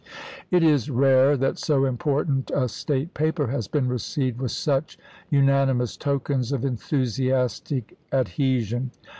[0.49, 4.97] It is rare that so important a state paper has been received with such
[5.29, 8.89] unanimous tokens of en thusiastic adhesion.